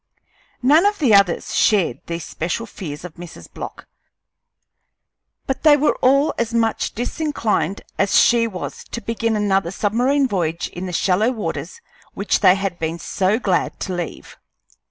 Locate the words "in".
10.69-10.87